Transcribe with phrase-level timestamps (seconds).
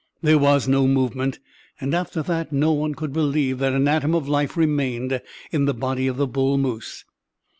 [0.23, 1.37] There was no movement,
[1.79, 5.75] and after that no one could believe that an atom of life remained in the
[5.75, 7.05] body of the bull moose.